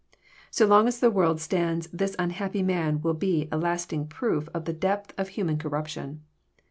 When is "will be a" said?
3.03-3.57